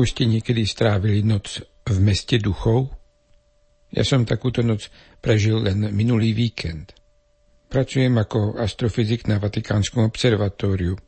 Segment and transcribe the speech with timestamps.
[0.00, 2.88] Ste niekedy strávili noc v meste duchov?
[3.90, 4.88] Ja som takúto noc
[5.18, 6.94] prežil len minulý víkend.
[7.70, 10.98] Pracujem ako astrofyzik na Vatikánskom observatóriu.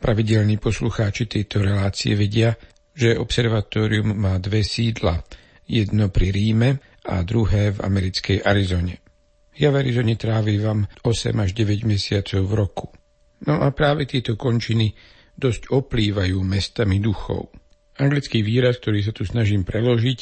[0.00, 2.56] Pravidelní poslucháči tejto relácie vedia,
[2.96, 5.20] že observatórium má dve sídla,
[5.68, 6.70] jedno pri Ríme
[7.04, 9.04] a druhé v americkej Arizone.
[9.56, 10.16] Ja v Arizone
[10.60, 12.86] vám 8 až 9 mesiacov v roku.
[13.44, 14.92] No a práve tieto končiny
[15.36, 17.65] dosť oplývajú mestami duchov.
[17.96, 20.18] Anglický výraz, ktorý sa tu snažím preložiť,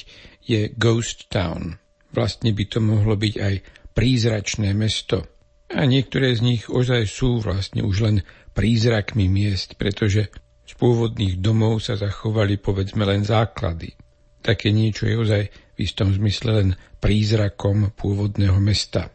[0.47, 1.75] je ghost town.
[2.15, 3.55] Vlastne by to mohlo byť aj
[3.99, 5.27] prízračné mesto.
[5.75, 8.17] A niektoré z nich ozaj sú vlastne už len
[8.55, 10.31] prízrakmi miest, pretože
[10.65, 13.99] z pôvodných domov sa zachovali povedzme len základy.
[14.39, 15.43] Také niečo je ozaj
[15.75, 16.69] v istom zmysle len
[17.03, 19.11] prízrakom pôvodného mesta.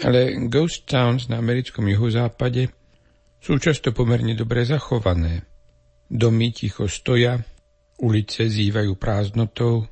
[0.00, 2.72] Ale ghost towns na americkom juhozápade
[3.42, 5.44] sú často pomerne dobre zachované.
[6.08, 7.36] Domy ticho stoja,
[8.02, 9.86] ulice zývajú prázdnotou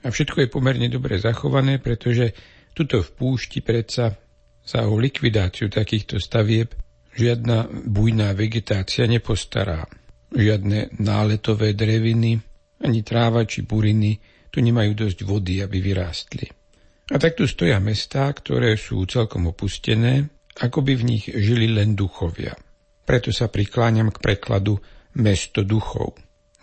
[0.00, 2.32] a všetko je pomerne dobre zachované, pretože
[2.72, 4.16] tuto v púšti predsa
[4.64, 6.72] sa o likvidáciu takýchto stavieb
[7.12, 9.84] žiadna bujná vegetácia nepostará.
[10.30, 12.38] Žiadne náletové dreviny,
[12.80, 14.16] ani tráva či buriny
[14.48, 16.46] tu nemajú dosť vody, aby vyrástli.
[17.10, 20.30] A takto stoja mestá, ktoré sú celkom opustené,
[20.62, 22.54] ako by v nich žili len duchovia.
[23.02, 24.78] Preto sa prikláňam k prekladu
[25.18, 26.14] mesto duchov.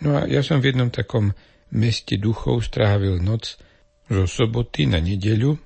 [0.04, 1.34] No a ja som v jednom takom
[1.74, 3.58] meste duchov strávil noc
[4.08, 5.58] zo soboty na nedeľu,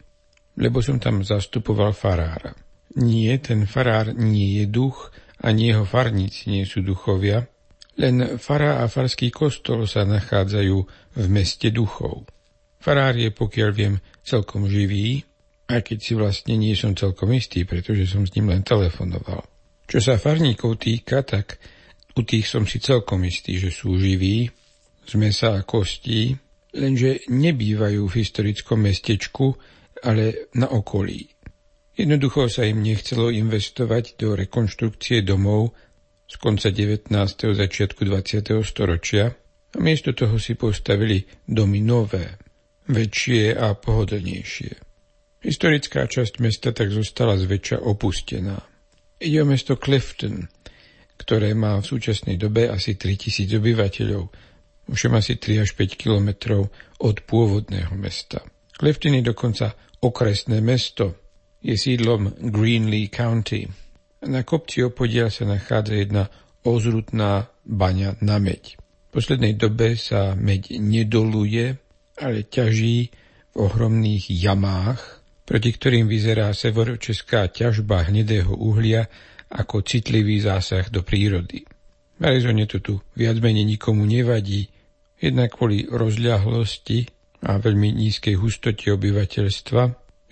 [0.58, 2.52] lebo som tam zastupoval farára.
[2.98, 7.48] Nie, ten farár nie je duch, ani jeho farníci nie sú duchovia,
[7.96, 10.76] len fará a farský kostol sa nachádzajú
[11.16, 12.24] v meste duchov.
[12.82, 13.94] Farár je, pokiaľ viem,
[14.24, 15.22] celkom živý,
[15.70, 19.44] aj keď si vlastne nie som celkom istý, pretože som s ním len telefonoval.
[19.86, 21.60] Čo sa farníkov týka, tak
[22.12, 24.50] u tých som si celkom istý, že sú živí,
[25.02, 26.36] z mesa a kostí,
[26.72, 29.56] lenže nebývajú v historickom mestečku,
[30.02, 31.28] ale na okolí.
[31.92, 35.76] Jednoducho sa im nechcelo investovať do rekonštrukcie domov
[36.24, 37.12] z konca 19.
[37.52, 38.64] začiatku 20.
[38.64, 39.28] storočia
[39.72, 42.40] a miesto toho si postavili domy nové,
[42.88, 44.72] väčšie a pohodlnejšie.
[45.42, 48.56] Historická časť mesta tak zostala zväčša opustená.
[49.20, 50.48] Ide o mesto Clifton,
[51.22, 54.24] ktoré má v súčasnej dobe asi 3000 obyvateľov,
[54.90, 56.66] všem asi 3 až 5 kilometrov
[56.98, 58.42] od pôvodného mesta.
[58.74, 61.22] Clifton je dokonca okresné mesto,
[61.62, 63.62] je sídlom Greenlee County.
[64.26, 66.24] Na kopci opodiaľ sa nachádza jedna
[66.66, 68.78] ozrutná baňa na meď.
[69.10, 71.78] V poslednej dobe sa meď nedoluje,
[72.18, 73.14] ale ťaží
[73.52, 79.06] v ohromných jamách, proti ktorým vyzerá severočeská ťažba hnedého uhlia
[79.52, 81.68] ako citlivý zásah do prírody.
[82.16, 84.72] V Arizone to tu viac menej nikomu nevadí,
[85.20, 87.06] jednak kvôli rozľahlosti
[87.44, 89.82] a veľmi nízkej hustote obyvateľstva,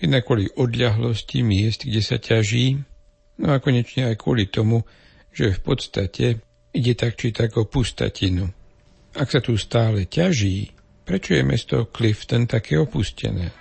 [0.01, 2.81] jednak kvôli odľahlosti miest, kde sa ťaží,
[3.37, 4.81] no a konečne aj kvôli tomu,
[5.29, 6.25] že v podstate
[6.73, 8.49] ide tak či tak o pustatinu.
[9.15, 10.71] Ak sa tu stále ťaží,
[11.11, 13.51] Prečo je mesto Clifton také opustené?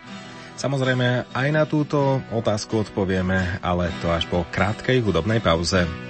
[0.60, 6.09] Samozrejme, aj na túto otázku odpovieme, ale to až po krátkej hudobnej pauze.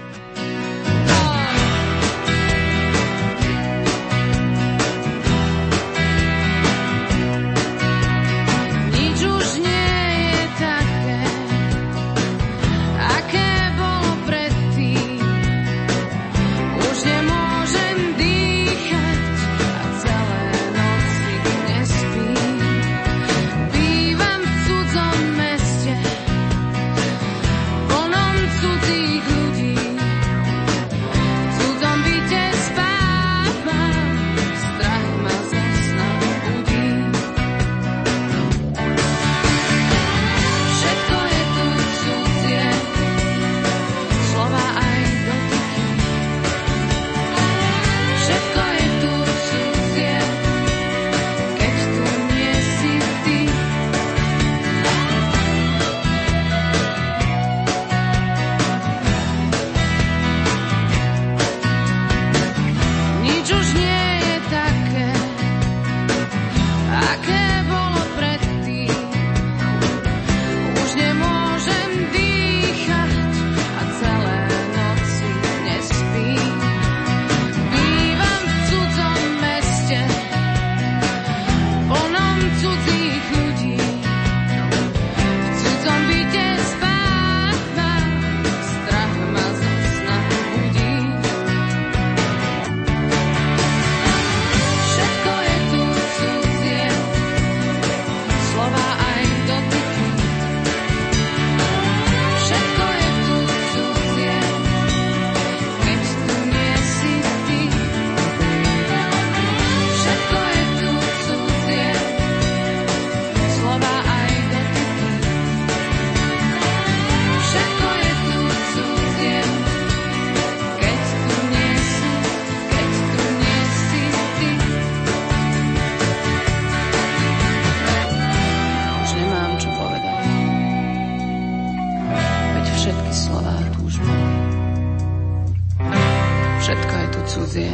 [137.50, 137.66] slzy,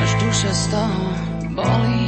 [0.00, 1.04] až duša z toho
[1.52, 2.03] bolí.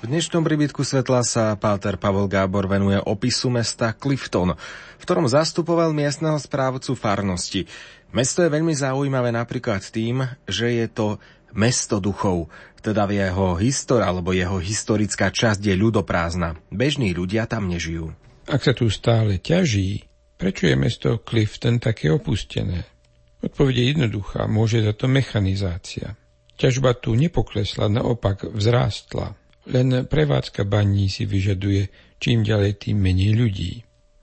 [0.00, 4.56] V dnešnom príbytku svetla sa Páter Pavel Gábor venuje opisu mesta Clifton,
[4.96, 7.68] v ktorom zastupoval miestneho správcu farnosti.
[8.08, 11.20] Mesto je veľmi zaujímavé napríklad tým, že je to
[11.52, 12.48] mesto duchov,
[12.80, 16.56] teda v jeho histor alebo jeho historická časť je ľudoprázdna.
[16.72, 18.16] Bežní ľudia tam nežijú.
[18.48, 20.08] Ak sa tu stále ťaží,
[20.40, 22.88] prečo je mesto Clifton také opustené?
[23.44, 26.16] Odpoveď je jednoduchá, môže za to mechanizácia.
[26.56, 29.36] Ťažba tu nepoklesla, naopak vzrástla.
[29.70, 31.88] Len prevádzka baní si vyžaduje
[32.18, 33.72] čím ďalej tým menej ľudí.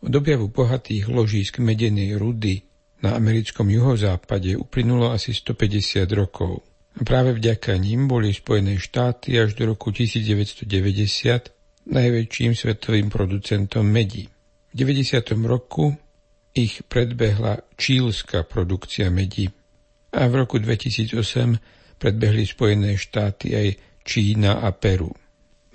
[0.03, 2.67] Od objavu bohatých ložísk medenej rudy
[3.01, 6.67] na americkom juhozápade uplynulo asi 150 rokov.
[6.97, 10.67] Práve vďaka ním boli Spojené štáty až do roku 1990
[11.88, 14.27] najväčším svetovým producentom medí.
[14.73, 15.31] V 90.
[15.47, 15.95] roku
[16.57, 19.47] ich predbehla čílska produkcia medí.
[20.11, 23.67] A v roku 2008 predbehli Spojené štáty aj
[24.03, 25.13] Čína a Peru.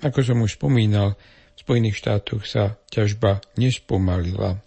[0.03, 1.15] Ako som už spomínal,
[1.53, 4.59] v Spojených štátoch sa ťažba nespomalila.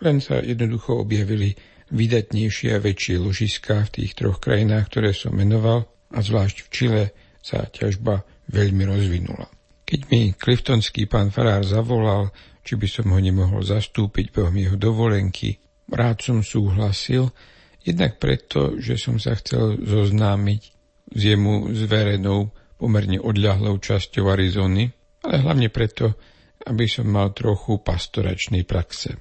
[0.00, 1.52] Len sa jednoducho objavili
[1.92, 7.04] vydatnejšie a väčšie ložiská v tých troch krajinách, ktoré som menoval, a zvlášť v Čile
[7.44, 9.46] sa ťažba veľmi rozvinula.
[9.84, 12.30] Keď mi kliftonský pán Farár zavolal,
[12.62, 15.58] či by som ho nemohol zastúpiť behom jeho dovolenky.
[15.90, 17.34] Rád som súhlasil,
[17.82, 20.62] jednak preto, že som sa chcel zoznámiť
[21.10, 24.88] s jemu zverenou pomerne odľahlou časťou Arizony,
[25.28, 26.16] ale hlavne preto,
[26.64, 29.20] aby som mal trochu pastoračnej praxe.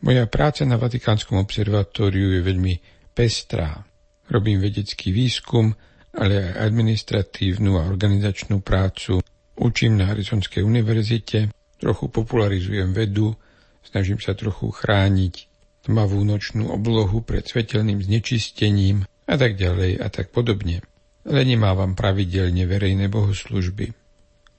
[0.00, 2.74] Moja práca na Vatikánskom observatóriu je veľmi
[3.12, 3.84] pestrá.
[4.32, 5.76] Robím vedecký výskum,
[6.16, 9.20] ale aj administratívnu a organizačnú prácu.
[9.60, 13.36] Učím na Arizonskej univerzite trochu popularizujem vedu,
[13.84, 15.52] snažím sa trochu chrániť
[15.84, 20.80] tmavú nočnú oblohu pred svetelným znečistením a tak ďalej a tak podobne.
[21.24, 23.92] Ale nemávam pravidelne verejné bohoslužby.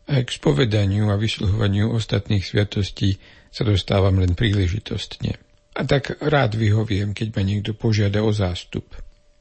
[0.06, 3.18] A k spovedaniu a vysluhovaniu ostatných sviatostí
[3.50, 5.38] sa dostávam len príležitostne.
[5.76, 8.96] A tak rád vyhoviem, keď ma niekto požiada o zástup.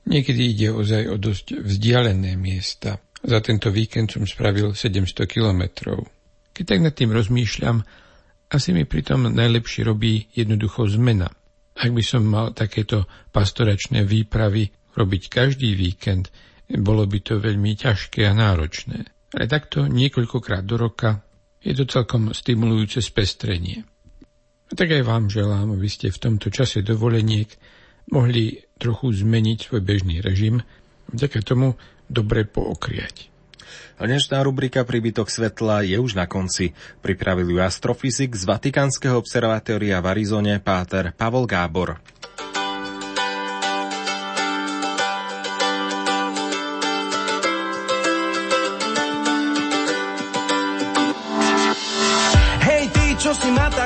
[0.04, 3.00] Niekedy ide ozaj o dosť vzdialené miesta.
[3.24, 6.04] Za tento víkend som spravil 700 kilometrov.
[6.52, 7.80] Keď tak nad tým rozmýšľam,
[8.52, 11.32] asi mi pritom najlepšie robí jednoducho zmena.
[11.74, 16.30] Ak by som mal takéto pastoračné výpravy robiť každý víkend,
[16.68, 19.04] bolo by to veľmi ťažké a náročné.
[19.34, 21.20] Ale takto niekoľkokrát do roka
[21.64, 23.82] je to celkom stimulujúce spestrenie.
[24.68, 27.50] A tak aj vám želám, aby ste v tomto čase dovoleniek
[28.12, 30.60] mohli trochu zmeniť svoj bežný režim,
[31.12, 31.76] vďaka tomu
[32.08, 33.32] dobre pookriať.
[33.94, 36.74] Dnešná rubrika Príbytok svetla je už na konci.
[36.98, 42.02] Pripravil ju astrofyzik z Vatikánskeho observatória v Arizone Páter Pavol Gábor.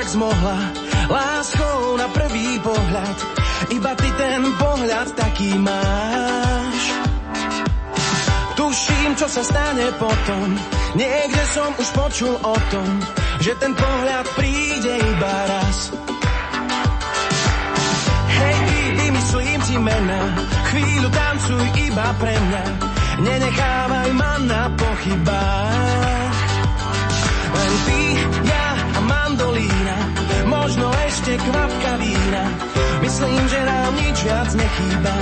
[0.09, 0.59] Zmohla,
[1.12, 3.17] láskou na prvý pohľad,
[3.77, 6.81] iba ty ten pohľad taký máš.
[8.57, 10.57] Tuším, čo sa stane potom.
[10.97, 12.91] Niekde som už počul o tom,
[13.45, 15.93] že ten pohľad príde iba raz.
[18.33, 20.21] Hej, ty, vymyslím ti mena,
[20.73, 22.65] chvíľu tancuj iba pre mňa.
[23.19, 26.38] Nenechávaj ma na pochybách.
[27.49, 28.00] Len ty,
[28.47, 28.67] ja
[29.09, 29.97] mandolína,
[30.45, 32.45] možno ešte kvapka vína.
[33.00, 35.15] Myslím, že nám nič viac nechýba.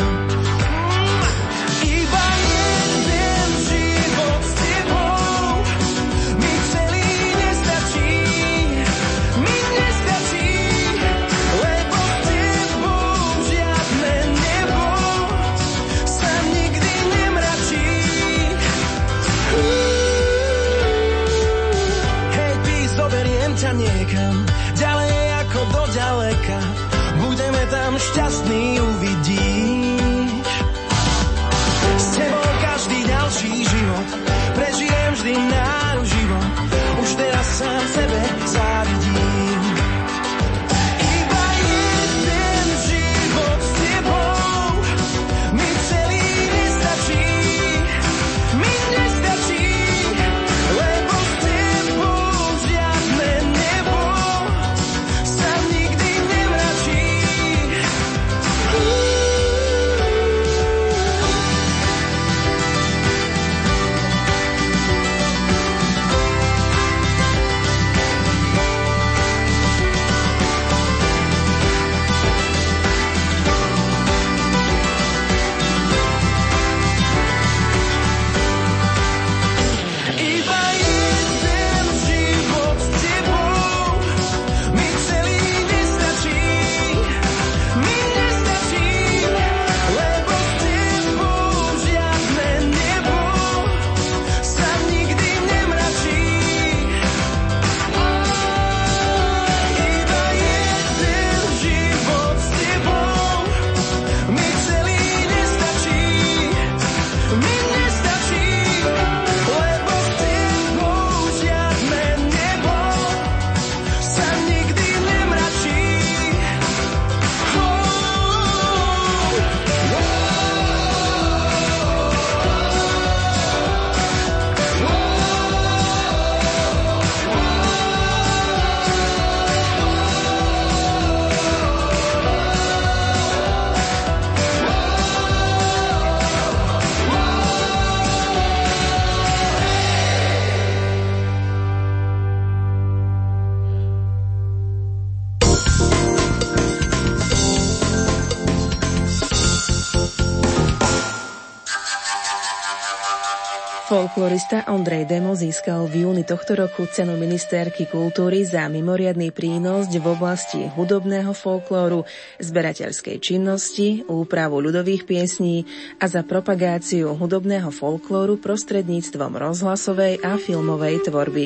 [153.87, 160.03] Folklorista Ondrej Demo získal v júni tohto roku cenu ministerky kultúry za mimoriadný prínos v
[160.03, 162.03] oblasti hudobného folklóru,
[162.43, 165.71] zberateľskej činnosti, úpravu ľudových piesní
[166.03, 171.45] a za propagáciu hudobného folklóru prostredníctvom rozhlasovej a filmovej tvorby.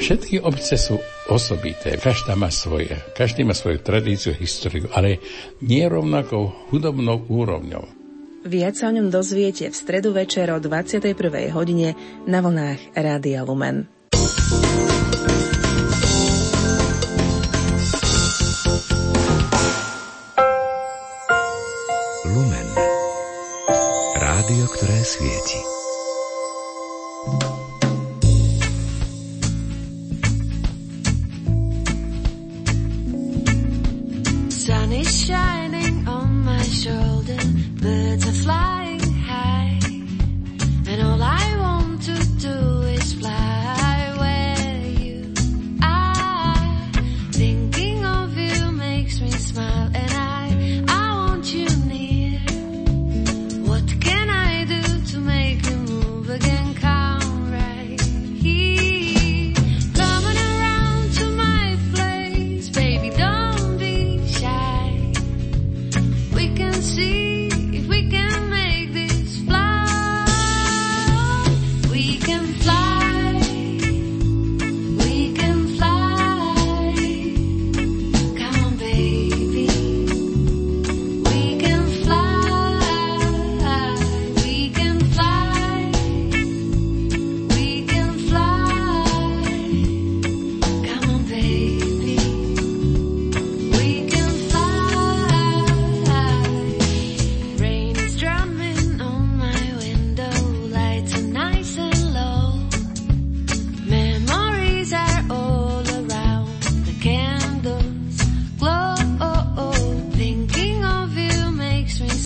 [0.00, 0.96] Všetky obce sú
[1.28, 5.20] osobité, každá má svoje, každý má svoju tradíciu, históriu, ale
[5.60, 8.03] nie rovnakou hudobnou úrovňou.
[8.44, 11.16] Viac sa o ňom dozviete v stredu večer o 21.
[11.56, 11.96] hodine
[12.28, 13.93] na vlnách Rádia Lumen.